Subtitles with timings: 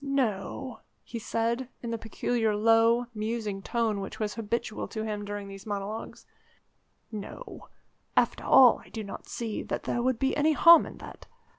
[0.03, 5.47] "No," he said in the peculiar low, musing tone which was habitual to him during
[5.47, 6.25] these monologues,
[7.11, 7.69] "no;
[8.17, 11.27] after all, I do not see that there would be any harm in that.